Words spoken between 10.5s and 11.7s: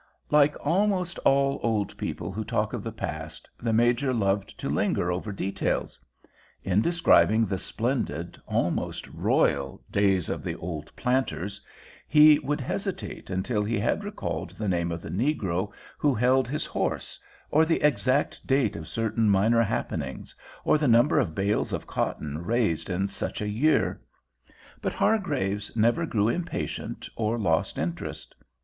old planters,